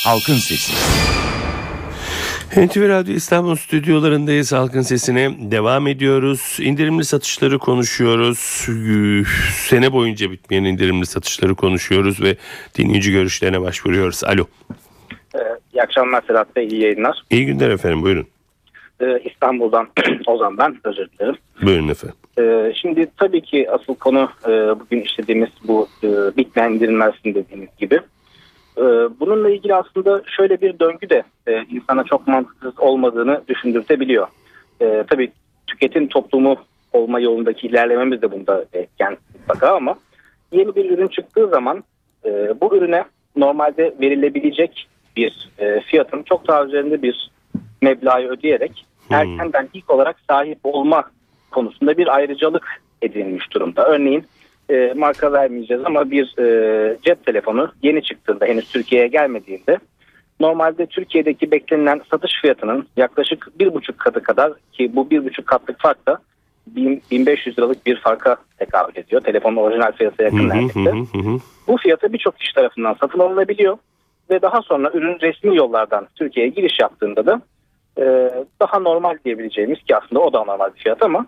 [0.04, 0.74] Halkın Sesi.
[2.58, 4.54] NTV Radyo İstanbul stüdyolarındayız.
[4.54, 6.58] Halkın sesine devam ediyoruz.
[6.62, 8.40] İndirimli satışları konuşuyoruz.
[9.54, 12.36] Sene boyunca bitmeyen indirimli satışları konuşuyoruz ve
[12.78, 14.24] dinleyici görüşlerine başvuruyoruz.
[14.24, 14.46] Alo.
[15.36, 15.40] Ee,
[15.74, 17.22] İyi akşamlar Sedat Bey, iyi yayınlar.
[17.30, 18.02] İyi günler efendim.
[18.02, 18.28] Buyurun.
[19.02, 19.88] Ee, İstanbul'dan
[20.28, 21.36] Ozan ben, özür dilerim.
[21.62, 22.18] Buyurun efendim.
[22.40, 28.00] Ee, şimdi tabii ki asıl konu e, bugün işlediğimiz bu e, bitmeyen indirilmezsin dediğiniz gibi.
[28.78, 28.82] Ee,
[29.20, 34.28] bununla ilgili aslında şöyle bir döngü de e, insana çok mantıksız olmadığını düşündürtebiliyor.
[34.82, 35.32] Ee, tabii
[35.68, 36.58] tüketim toplumu
[36.94, 39.96] olma yolundaki ilerlememiz de bunda etken mutlaka ama
[40.52, 41.84] yeni bir ürün çıktığı zaman
[42.26, 44.88] e, bu ürüne normalde verilebilecek
[45.18, 47.32] bir e, fiyatın çok daha üzerinde bir
[47.82, 51.04] meblağı ödeyerek erkenden ilk olarak sahip olma
[51.52, 53.88] konusunda bir ayrıcalık edinilmiş durumda.
[53.88, 54.26] Örneğin
[54.70, 59.80] e, marka vermeyeceğiz ama bir e, cep telefonu yeni çıktığında henüz Türkiye'ye gelmediğinde
[60.40, 65.80] normalde Türkiye'deki beklenilen satış fiyatının yaklaşık bir buçuk katı kadar ki bu bir buçuk katlık
[65.80, 66.20] fark da
[66.68, 69.22] 1000 1500 liralık bir farka tekabül ediyor.
[69.22, 70.94] Telefonun orijinal fiyatı yakın neredeyse.
[71.68, 73.78] Bu fiyata birçok kişi tarafından satın alınabiliyor
[74.30, 77.42] ve daha sonra ürün resmi yollardan Türkiye'ye giriş yaptığında da
[78.00, 81.26] e, daha normal diyebileceğimiz ki aslında o da normal bir fiyat ama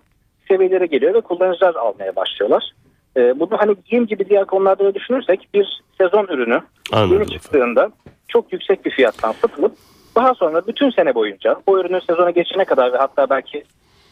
[0.48, 2.72] seviyelere geliyor ve kullanıcılar almaya başlıyorlar.
[3.18, 7.14] E, bunu hani giyim gibi diğer konularda da düşünürsek bir sezon ürünü Anladım.
[7.14, 7.92] yeni çıktığında
[8.28, 9.72] çok yüksek bir fiyattan satılıp
[10.16, 13.64] daha sonra bütün sene boyunca o ürünün sezona geçene kadar ve hatta belki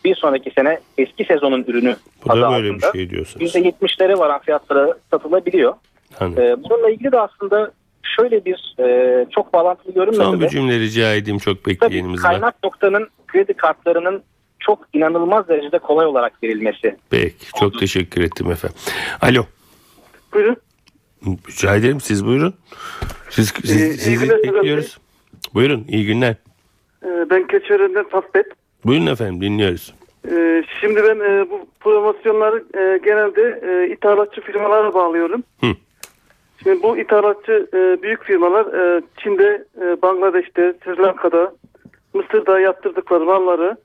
[0.05, 3.55] bir sonraki sene eski sezonun ürünü Bu adı da böyle bir altında şey diyorsunuz.
[3.55, 5.73] %70'lere varan fiyatlara satılabiliyor.
[6.19, 6.43] Anladım.
[6.43, 7.71] Ee, bununla ilgili de aslında
[8.03, 11.39] şöyle bir e, çok bağlantılı görünmese Son bir cümle rica edeyim.
[11.39, 12.31] Çok bekleyenimiz var.
[12.31, 14.23] kaynak noktanın kredi kartlarının
[14.67, 16.95] çok inanılmaz derecede kolay olarak verilmesi.
[17.09, 17.51] Peki.
[17.59, 18.77] Çok teşekkür ettim efendim.
[19.21, 19.43] Alo.
[20.33, 20.57] Buyurun.
[21.25, 22.53] Rica ederim siz buyurun.
[23.29, 24.97] Siz, siz, Ee, sizi günler bekliyoruz.
[25.53, 26.35] Buyurun iyi günler.
[27.05, 28.45] Ee, ben Keçiören'den Fasbet.
[28.85, 29.93] Buyurun efendim dinliyoruz.
[30.31, 35.43] Ee, şimdi ben e, bu promosyonları e, genelde e, ithalatçı firmalara bağlıyorum.
[35.61, 35.67] Hı.
[36.63, 41.53] Şimdi bu ithalatçı e, büyük firmalar e, Çin'de, e, Bangladeş'te, Sri Lanka'da,
[42.13, 43.77] Mısır'da yaptırdıkları malları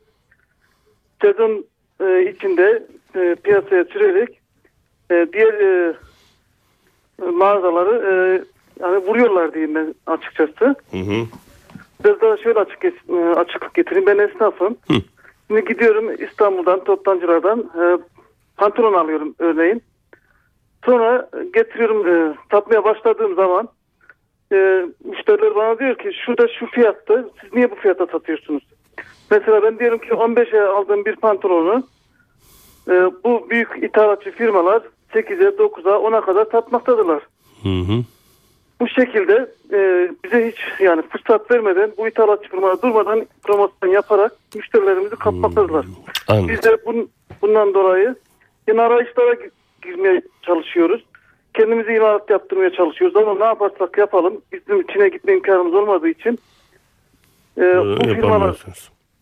[1.23, 1.65] sezon
[2.01, 2.83] e, içinde
[3.15, 4.41] e, piyasaya sürerek
[5.11, 5.95] e, diğer e,
[7.31, 8.13] mağazaları e,
[8.81, 10.65] yani vuruyorlar diyeyim ben açıkçası.
[10.65, 11.27] Hı hı.
[12.05, 12.91] Biraz daha şöyle açık, e,
[13.37, 14.07] açıklık getireyim.
[14.07, 14.77] Ben esnafım.
[14.91, 14.95] Hı.
[15.47, 17.99] Şimdi gidiyorum İstanbul'dan, toptancılardan e,
[18.57, 19.83] pantolon alıyorum örneğin.
[20.85, 23.69] Sonra getiriyorum e, satmaya başladığım zaman
[24.53, 28.63] e, müşteriler bana diyor ki şurada şu fiyatta siz niye bu fiyata satıyorsunuz?
[29.33, 31.87] Mesela ben diyorum ki 15'e aldığım bir pantolonu
[32.88, 32.92] e,
[33.25, 34.83] bu büyük ithalatçı firmalar
[35.14, 37.23] 8'e 9'a 10'a kadar satmaktadırlar.
[37.62, 38.03] Hı hı.
[38.81, 45.16] Bu şekilde e, bize hiç yani fırsat vermeden bu ithalatçı firmalar durmadan promosyon yaparak müşterilerimizi
[45.16, 45.87] kapmaktadırlar.
[46.29, 46.49] Anladım.
[46.49, 47.09] Biz de bun,
[47.42, 48.14] bundan dolayı
[48.68, 49.51] yine arayışlara gi-
[49.83, 51.05] girmeye çalışıyoruz.
[51.55, 56.38] Kendimizi imalat yaptırmaya çalışıyoruz ama ne yaparsak yapalım bizim Çin'e gitme imkanımız olmadığı için
[57.59, 58.64] e, bu Bunu firmalar.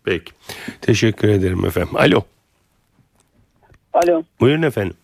[0.04, 0.32] Peki.
[0.80, 1.96] Teşekkür ederim efendim.
[1.96, 2.22] Alo.
[3.92, 4.22] Alo.
[4.40, 4.96] Buyurun efendim.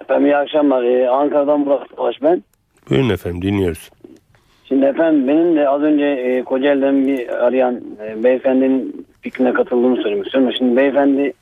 [0.00, 0.84] Efendim iyi akşamlar.
[0.84, 2.42] Ee, Ankara'dan Murat Savaş ben.
[2.90, 3.90] Buyurun efendim dinliyoruz.
[4.64, 10.26] Şimdi efendim benim de az önce e, Kocaeli'den bir arayan e, beyefendinin fikrine katıldığımı söylemek
[10.26, 10.52] istiyorum.
[10.58, 11.32] Şimdi beyefendi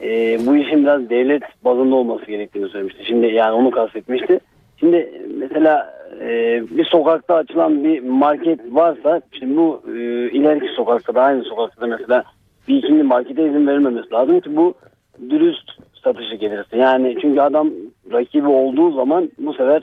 [0.00, 3.04] e, bu işin biraz devlet bazında olması gerektiğini söylemişti.
[3.04, 4.40] Şimdi yani onu kastetmişti.
[4.76, 9.90] Şimdi mesela e, bir sokakta açılan bir market varsa şimdi bu e,
[10.30, 12.24] ileriki sokakta da aynı sokakta da mesela
[12.68, 14.74] bir ikinci markete izin verilmemesi lazım ki bu
[15.30, 15.70] dürüst
[16.04, 16.76] satışı gelirse.
[16.76, 17.70] Yani çünkü adam
[18.12, 19.82] rakibi olduğu zaman bu sefer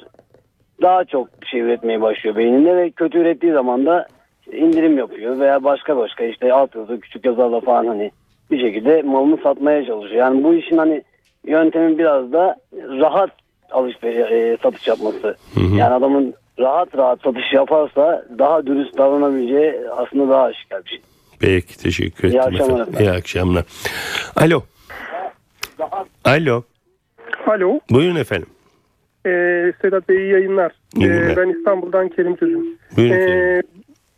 [0.81, 4.07] daha çok şey üretmeye başlıyor beyninde ve kötü ürettiği zaman da
[4.51, 8.11] indirim yapıyor veya başka başka işte alt yazı küçük yazarla falan hani
[8.51, 10.19] bir şekilde malını satmaya çalışıyor.
[10.19, 11.03] Yani bu işin hani
[11.45, 13.29] yöntemin biraz da rahat
[13.71, 15.35] alışveriş e, satış yapması.
[15.75, 21.01] Yani adamın rahat rahat satış yaparsa daha dürüst davranabileceği aslında daha aşikar bir şey.
[21.39, 22.99] Peki teşekkür İyi ettim akşamlar efendim.
[22.99, 23.63] İyi akşamlar.
[24.35, 24.61] Alo.
[26.25, 26.63] Alo.
[27.47, 28.47] Alo, Buyurun efendim.
[29.25, 30.71] ee, Sedat Bey iyi yayınlar.
[30.95, 32.37] İyi Ee, ben İstanbul'dan Kerim.
[32.41, 33.63] Buyurun Ee, Kerim.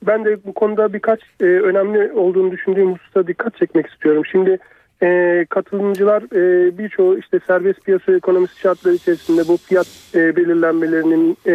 [0.07, 4.23] ben de bu konuda birkaç e, önemli olduğunu düşündüğüm hususa dikkat çekmek istiyorum.
[4.31, 4.57] Şimdi
[5.03, 11.53] e, katılımcılar e, birçoğu işte serbest piyasa ekonomisi şartları içerisinde bu fiyat e, belirlenmelerinin e,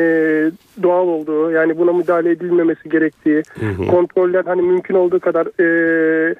[0.82, 3.42] doğal olduğu yani buna müdahale edilmemesi gerektiği
[3.90, 6.34] kontroller hani mümkün olduğu kadar e,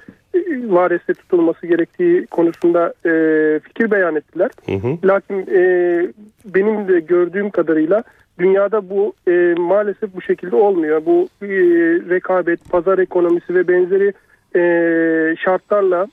[0.69, 3.11] vareste tutulması gerektiği konusunda e,
[3.59, 4.51] fikir beyan ettiler.
[4.67, 5.09] Hı hı.
[5.09, 5.63] Lakin e,
[6.45, 8.03] benim de gördüğüm kadarıyla
[8.39, 11.03] dünyada bu e, maalesef bu şekilde olmuyor.
[11.07, 11.49] Bu e,
[12.11, 14.13] rekabet, pazar ekonomisi ve benzeri
[14.57, 16.07] e, şartlarla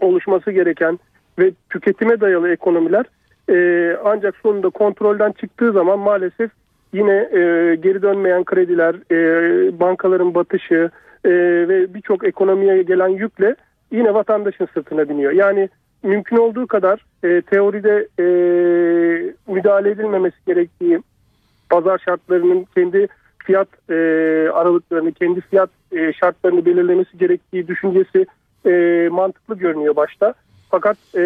[0.00, 0.98] oluşması gereken
[1.38, 3.04] ve tüketime dayalı ekonomiler
[3.50, 6.50] e, ancak sonunda kontrolden çıktığı zaman maalesef
[6.92, 10.90] yine e, geri dönmeyen krediler, e, bankaların batışı
[11.24, 11.30] e,
[11.68, 13.56] ve birçok ekonomiye gelen yükle
[13.92, 15.32] yine vatandaşın sırtına biniyor.
[15.32, 15.68] Yani
[16.02, 18.24] mümkün olduğu kadar e, teoride e,
[19.52, 21.00] müdahale edilmemesi gerektiği
[21.70, 23.94] pazar şartlarının kendi fiyat e,
[24.52, 28.26] aralıklarını, kendi fiyat e, şartlarını belirlemesi gerektiği düşüncesi
[28.66, 30.34] e, mantıklı görünüyor başta.
[30.70, 31.22] Fakat e,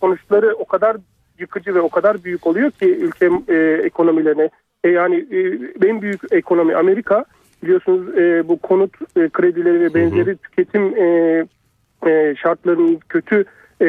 [0.00, 0.96] sonuçları o kadar
[1.38, 4.50] yıkıcı ve o kadar büyük oluyor ki ülke e, ekonomilerine.
[4.84, 5.38] E, yani e,
[5.88, 7.24] en büyük ekonomi Amerika
[7.62, 11.06] biliyorsunuz e, bu konut e, kredileri ve benzeri tüketim e,
[12.06, 13.44] e, şartlarının kötü
[13.80, 13.86] e,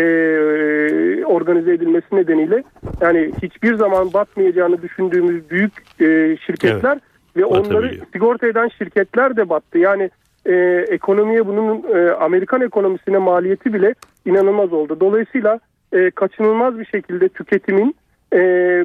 [1.25, 2.63] organize edilmesi nedeniyle
[3.01, 6.99] yani hiçbir zaman batmayacağını düşündüğümüz büyük e, şirketler
[7.35, 9.77] ve onları sigorta eden şirketler de battı.
[9.77, 10.09] Yani
[10.45, 14.97] e, ekonomiye bunun e, Amerikan ekonomisine maliyeti bile inanılmaz oldu.
[14.99, 15.59] Dolayısıyla
[15.93, 17.95] e, kaçınılmaz bir şekilde tüketimin
[18.33, 18.39] e,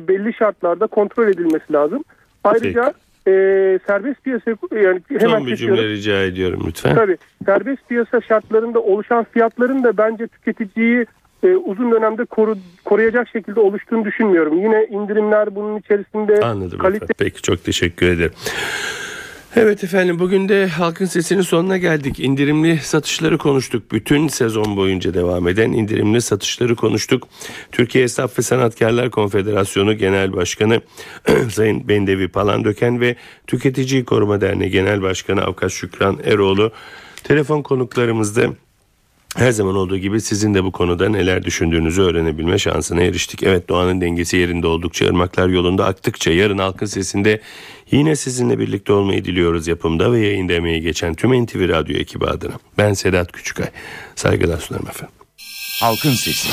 [0.08, 2.04] belli şartlarda kontrol edilmesi lazım.
[2.44, 2.92] Ayrıca
[3.26, 3.32] e,
[3.86, 5.76] serbest piyasa yani hemen Son bir kesiyorum.
[5.76, 6.94] cümle rica ediyorum lütfen.
[6.94, 7.16] Tabii
[7.46, 11.06] serbest piyasa şartlarında oluşan fiyatların da bence tüketiciyi
[11.42, 14.58] e, uzun dönemde koru, koruyacak şekilde oluştuğunu düşünmüyorum.
[14.62, 17.14] Yine indirimler bunun içerisinde Anladım kalite efendim.
[17.18, 18.32] Peki çok teşekkür ederim.
[19.60, 22.20] Evet efendim bugün de halkın sesinin sonuna geldik.
[22.20, 23.92] İndirimli satışları konuştuk.
[23.92, 27.28] Bütün sezon boyunca devam eden indirimli satışları konuştuk.
[27.72, 30.80] Türkiye Esnaf ve Sanatkarlar Konfederasyonu Genel Başkanı
[31.50, 33.16] Sayın Bendevi Palandöken ve
[33.46, 36.72] Tüketiciyi Koruma Derneği Genel Başkanı Avukat Şükran Eroğlu
[37.24, 38.42] telefon konuklarımızda
[39.36, 43.42] her zaman olduğu gibi sizin de bu konuda neler düşündüğünüzü öğrenebilme şansına eriştik.
[43.42, 47.40] Evet doğanın dengesi yerinde oldukça ırmaklar yolunda aktıkça yarın halkın sesinde
[47.90, 52.54] yine sizinle birlikte olmayı diliyoruz yapımda ve yayında emeği geçen tüm NTV Radyo ekibi adına.
[52.78, 53.68] Ben Sedat Küçükay.
[54.14, 55.14] Saygılar sunarım efendim.
[55.80, 56.48] Halkın Sesi.